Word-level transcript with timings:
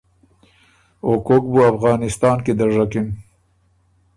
او 1.05 1.11
کوک 1.25 1.43
بُو 1.51 1.59
افغانِستان 1.71 2.37
کی 2.45 2.53
دژکِن۔ 2.59 3.07